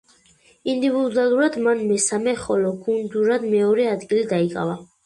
ინდივიდუალურად 0.73 1.59
მან 1.67 1.83
მესამე, 1.91 2.35
ხოლო 2.47 2.75
გუნდურად 2.89 3.47
მეორე 3.55 3.91
ადგილი 3.97 4.31
დაიკავა. 4.35 4.81